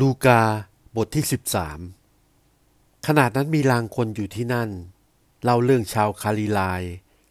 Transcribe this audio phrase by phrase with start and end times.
[0.00, 0.42] ลูกา
[0.96, 1.24] บทที่
[2.14, 4.70] 13 ขนาดนั้นมีลางคนอยู่ที่นั่น
[5.42, 6.82] เล่าเรื่องชาวคาลิลาย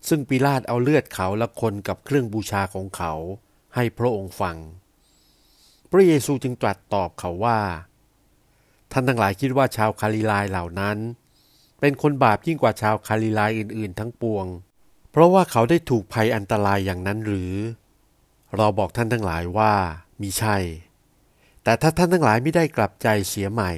[0.08, 3.14] ซึ่งปิลาตเอาเลือดเขาและคนกับเครื่องบูชาของเขา
[3.76, 4.58] ให้พระองค์ฟัง
[5.92, 7.60] พระเยซูจึงตรัสตอบเขาว่า
[8.92, 10.98] ท่านทั้งหลายคิดว่าชาวคาลิลายเหล่านั้น
[11.80, 14.46] เป็นคนบาปยิ่งกว่าชาวคาลิลายอื่น ๆ ทั้งปวง
[15.12, 17.54] เพราะว่าเขาได้ถูกภัยอันตรายอย่างนั้นหรือ
[18.56, 19.74] เราบอกท่านทั้งหลายว่า
[20.22, 20.58] มิใช่
[21.64, 23.72] แต่ถ้าท่านทั้งหลายไม่ได้กลับใจเสียใหม่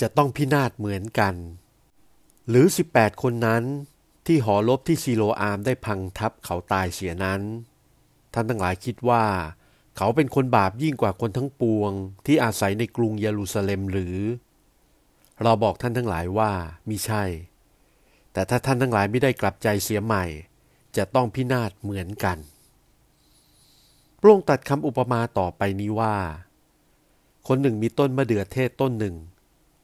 [0.00, 1.34] จะต้องพินาศเหมือนกัน
[2.48, 3.64] หรือ 18 คนนั้น
[4.26, 7.40] ที่หอลบที่ซีโลอาร์มได้พังทับเขาตายเสียนั้น
[8.34, 9.24] ท่านทั้งหลายคิดว่า
[9.96, 11.92] เขาเป็นคนบาปยิ่งกว่าคนทั้งปวง
[12.26, 14.16] ที่อาศัยในกรุงเยรูซาเล็มหรือ
[15.42, 16.52] เราบอกท่านทั้งหลายว่า
[16.88, 17.24] มิใช่
[18.32, 20.24] แต่ถ้าท่านทั้งหลายไม่ได้กลับใจเสียใหม่
[20.96, 22.38] จะต้องพินาศเหมือนกัน
[24.20, 26.16] พระองค์ตัดคำอุปมาต่อไปนี้ว่า
[27.46, 29.16] คนหนึ่งมีต้นมะเดื่อเทศต้นหนึ่ง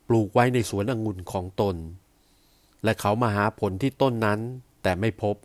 [0.09, 1.77] ปลูกไว้ในสวนองุ่นของตน
[2.85, 4.41] และเขามาหาผลที่ต้นนั้น
[4.83, 5.37] แต่ไม่พบ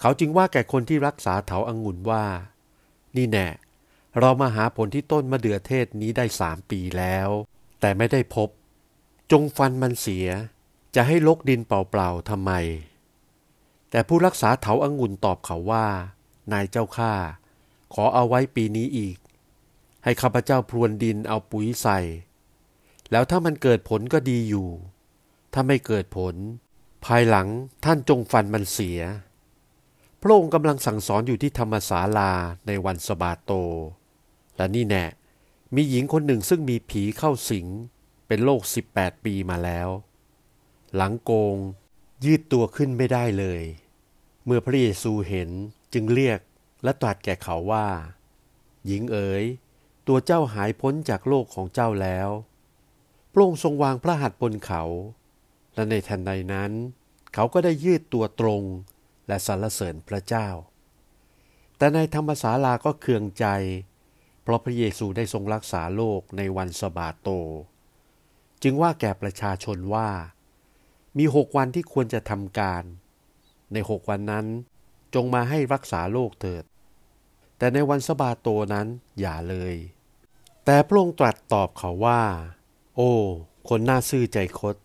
[0.00, 2.24] เขาจึงว่าแก่คนที่รักษาเถาอางุ่นว่า
[3.16, 3.48] นี่แน่
[4.18, 7.28] เรามาหาผลที่ต้นมะเดื่อเทศนี้ได้สามปีแล้ว
[7.80, 8.48] แต่ไม่ได้พบ
[9.32, 10.28] จงฟันมันเสีย
[10.94, 12.52] จะให้ลกดินเปล่าๆทำไม
[13.90, 15.86] แต่ผู้รักษาเถาอางุ่นตอบเขาว่า
[16.52, 17.12] นายเจ้าข้า
[17.94, 19.16] ขอเอาไว้ปีนี้อีก
[20.04, 22.00] ให้ข้าพเจ้าพรวนดินเอาปุ๋ยใส่
[23.10, 24.68] แล้วถ้ามันเกิดผลก็ดีอยู่
[25.52, 26.34] ถ้าไม่เกิดผล
[27.04, 27.48] ภายหลัง
[27.84, 29.00] ท่านจงฟันมันเสีย
[30.20, 32.32] พระองค์กำลังสั่งสอนอยู่ที่ธรรมศาลา
[32.66, 33.52] ในวันสบาโต
[34.56, 35.04] และนี่แน่
[35.74, 37.66] มีหญิงคนหนึ่งซึ่งมีผีเข้าสิง
[38.26, 38.62] เป็นโรค
[38.92, 39.88] 18 ปีมาแล้ว
[40.96, 41.56] หลังโกง
[42.24, 43.62] ยืดตัวขึ้นไม่ได้เลย
[44.44, 45.50] เมื่อพระเยซูเห็น
[45.92, 46.40] จึงเรียก
[46.84, 47.86] และตรัสแก่เขาว่า
[48.86, 49.44] หญิงเอ๋ย
[50.06, 52.28] ตัวเจ้าหายพ้นจากโลกของเจ้าแล้ว
[53.32, 54.82] พระองค์ทรงวางพระหัตถ์บนเขา
[55.74, 56.72] และในทันใดนั้น
[57.34, 58.62] เขาก็ได้ยืดตัวตรง
[59.28, 60.48] และสรรเสริญพระเจ้า
[61.76, 63.46] แต่ในธรรมศาลาก็เคืองใจ
[64.42, 67.28] เพราะพระเยซูได้ทรงรักษาโลกในวันสบาโต
[68.62, 70.08] จึงว่าแก่ประชาชนว่า
[71.18, 72.84] มีหกวันที่ควรจะทำการ
[73.72, 74.46] ในหกวันนั้น
[75.14, 76.64] จงมาให้รักษาโลกเถิด
[77.62, 78.86] แต่ในวันสบาโตนั้น
[79.20, 79.74] อย่าเลย
[80.64, 82.22] แต่พระองค์ตรัสตอบเขาว่า
[82.96, 83.12] โอ้
[83.68, 84.76] คนน่าซื่อใจคด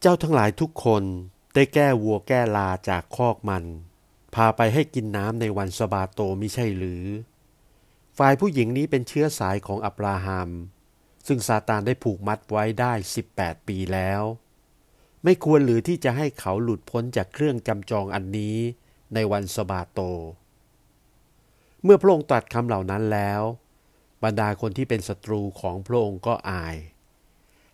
[0.00, 1.02] เจ้าทั้งหลายทุกคน
[1.54, 3.64] ได้แก้วัวแก้ลาจากคอกมัน
[4.34, 7.04] พาไปให้กินน้ำในวันสบาโตมิใช่หรือ
[8.18, 10.50] ฝ่ายผู้หญิงนี้เป็นเชื้อสายของอับราฮัม
[11.26, 12.92] ซึ่งซาตานได้ผูกมัดไว้ได้
[13.30, 14.22] 18 ปีแล้ว
[15.24, 18.56] ไม่ควรหรือที่จะให้เขาหลุดพ้นจากเครื่องจำจองอันนี้
[19.14, 20.00] ในวันสบาโต
[21.84, 23.42] เมื่อพระองค์ตรัสคำเหล่านั้นแล้ว
[24.24, 26.76] บรรดาคนที่เป็นศัตรูของพระองค์ก็อาย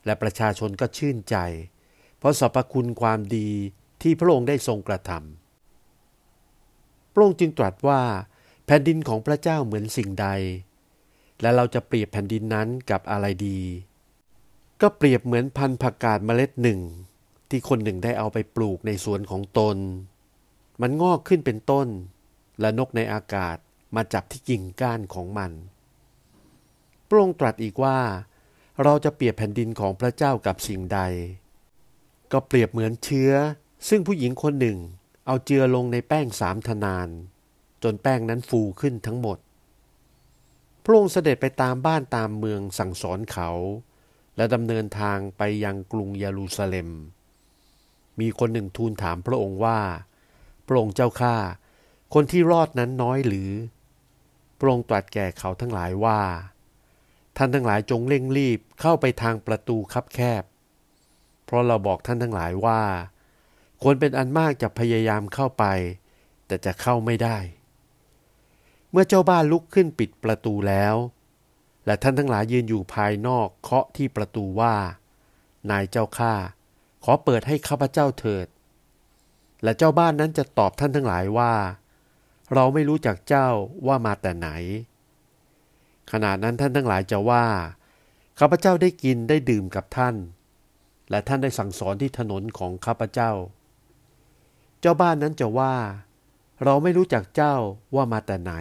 [0.04, 1.36] และประชาชนก็ชื่นใจ
[2.18, 3.50] เพราะสรรพคุณความดี
[4.02, 8.00] ที่พระองค์ได้ทรงกระทำพระองค์จึงตรัสว่า
[8.66, 10.28] แผ่นดินของพระเจ้าเหมือนสิ่งใด
[11.40, 13.60] และเราจะเปรียบแผ่นดินนั้นกับอะไรดี
[14.80, 16.80] ก็เปรียบเหมือนพันธุ์ผักกาดเมล็ดหนึ่ง
[17.48, 19.76] ที่คนหนึ่งได้เอาไปปลูกในสวนของตน
[20.80, 21.88] มันงอกขึ้นเป็นต้น
[22.60, 23.56] และนกในอากาศ
[23.94, 25.52] มาจับที่กิ่งก้านของมัน
[27.08, 27.98] พระองค์ตรัสอีกว่า
[28.82, 31.00] เราจะเปรียบแผ่นดินของพระเจ้ากับสิ่งใด
[32.32, 33.32] ก็เปรียบเหมือนเชื้อ
[33.88, 34.78] ซึ่งผู้หญิงคนหนึ่ง
[35.26, 37.08] เอาเจือลงในแป้งสามทนาน
[37.82, 39.38] จนแป้งนั้นฟูขึ้นทั้งหมด
[40.84, 43.50] พระองค์เสด็จไปตามบ้านตามเมืองสั่งสอนเขา
[44.36, 46.88] และดำเนินทางไปยังกรุงเยรูซาเล็ม
[48.20, 49.80] มีคนหนึ่งทูลถามพระองค์ว่า
[50.66, 51.36] พระองค์เจ้าข้า
[52.14, 53.50] คนที่รอดนั้นน้อยหรือ
[54.58, 56.20] พระองค์ตรัสแก่เขาทั้งหลายว่า
[57.36, 60.42] ท่านทั้งหลายจงเร่งรีบเข้าไปทางประตูคับแคบ
[61.44, 62.82] เพราะเราบอกท่านทั้งหลายว่า
[63.82, 65.64] คนเป็นอันมากจะพยายามเข้าไป
[66.46, 67.38] แต่จะเข้าไม่ได้
[68.90, 70.94] เมื่อเจ้าบ้านลุกขึ้นปิดประตูแล้ว
[71.86, 74.74] และท่านทั้งหลายยืนอยู่ภายนอกเคาะที่ประตูว่า
[75.70, 76.34] นายเจ้าข้า
[77.04, 78.46] ขอเปิดให้ข้าพเจ้าเถิด
[79.62, 81.52] และเจ้าบ้านนั้นจะตอบท่านทั้งหลายว่า
[82.54, 83.48] เราไม่รู้จักเจ้า
[83.86, 84.48] ว่ามาแต่ไหน
[86.12, 87.46] ขณะนั้นท่านทั้งหลายจะว่า
[88.38, 90.14] ข้าพเจ้าได้กินได้ดื่มกับท่าน
[91.10, 93.30] และท่านได้สั่งสอนที่ถนนของข้าพเจ้า
[94.80, 95.74] เจ้าบ้านนั้นจะว่า
[96.64, 97.54] เราไม่รู้จักเจ้า
[97.94, 98.52] ว่ามาแต่ไหน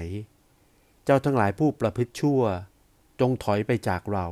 [1.05, 2.41] เจ้าทั้งหลายผู้ประพฤติชั่ว
[3.19, 4.25] จงถอยไปจากเรา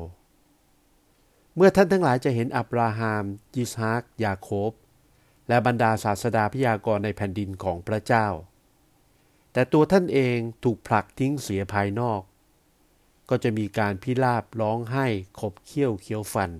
[1.56, 3.24] เมื่อท่านทั้งหลายจะเห็นอับราฮัม
[3.56, 4.72] ยิสฮักยาโคบ
[5.48, 8.28] และบรรดาศาสดาพยากรในแผ่นดินของพระเจ้า
[9.56, 12.22] แต่ตัวท่านเองถูกผลักทิ้งเสียภายนอก
[13.30, 15.07] ก็จะมีการพิราบร้องไห้
[15.40, 16.52] ขบเคี้ยวเคี้ยวฟัน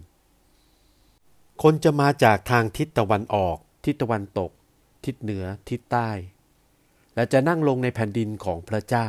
[1.62, 4.51] คนจะมาจากทางทิศตะวันออก ทิศตะวันตก
[5.06, 6.09] ทิศเหนือ ทิศใต้
[7.15, 9.07] และจะนั่งลงในแผ่นดินของพระเจ้า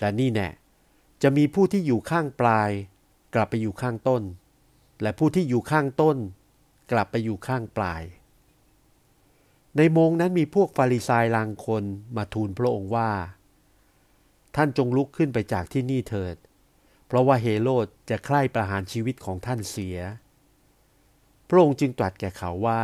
[0.00, 0.48] และนี่แน่
[1.22, 2.70] จะมีผู้ที่อยู่ข้างปลาย
[3.34, 4.22] กลับไปอยู่ข้างต้น
[5.02, 6.16] และผู้ที่อยู่ข้างต้น
[6.92, 8.02] กลับไปอยู่ข้างปลาย
[9.76, 11.84] ในโมงนั้นมีพวกฟาริสายลางคน
[12.16, 13.10] มาทูลพระองค์ว่า
[14.56, 16.36] ท่านจงลุกขึ้นไปจากที่นี่เถิด
[17.06, 19.98] เพราะว่าเฮโรดจะใคร่ประหารชีวิตของท่านเสีย
[21.48, 22.82] พระองค์จึงตรัสแก่เขาว่า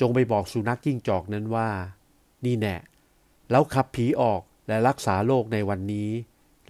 [0.00, 1.70] จงไปบอกสุนัขจิ้งจอกนั้นว่า
[2.44, 2.76] นี่แน่
[3.50, 6.10] แล้วขับผีออกและรักษาโรคในวันนี้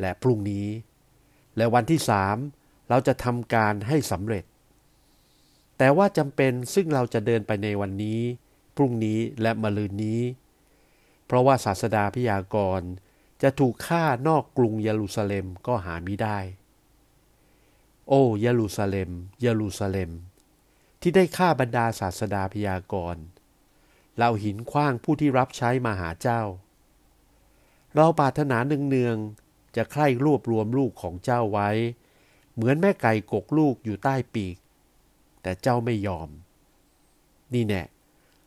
[0.00, 0.68] และพรุ่งนี้
[1.56, 2.36] และวันที่สาม
[2.88, 4.44] เราจะทำการให้สำเร็จ
[5.78, 8.20] แต่ว่าจำเป็นซึ่งเราจะเดินไปในวันนี้
[8.78, 10.20] พรุ่งนี้และมะรืนนี้
[11.26, 12.90] เพราะว่าศาสดาพยากรณ์
[13.42, 16.38] จะถูกฆ่านอกกรุงเยรูซาเล็มก็หาไม่ได้
[18.08, 19.10] โอ้เยรูซาเล็ม
[19.42, 20.10] เยรูซาเล็ม
[21.00, 23.22] ที่ได้ฆ่าบรรดาศาสดาพยากรณ์
[24.18, 26.42] เราหินคว้างผู้ที่รับใช้มาหาเจ้า
[27.94, 31.70] เราปรารถนาเนืองๆจะใคร่รวบรวมลูกของเจ้าไว้
[32.54, 34.56] เหมือนแม่ไก่กกลูกอยู่ใต้ปีก
[35.42, 36.28] แต่เจ้าไม่ยอม
[37.54, 37.82] นี่แน่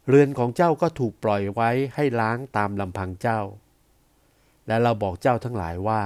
[0.07, 3.39] เรือนของเจ้าก็ถูกปล่อยไว้ให้ล้างตามลำพังเจ้า
[4.68, 6.03] และเราบอกเจ้าทั้งหลายว่า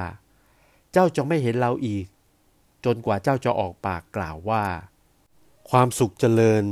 [0.92, 2.06] เจ้าจะไม่เห็นเราอีก
[2.86, 4.66] จนกว่าเจ้าจะออกปากกล่าวว่า
[5.70, 6.64] ความสุขเจริญ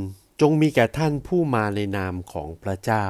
[0.41, 3.05] จงมีแก่ท่านผู้มาในนามของพระเจ้า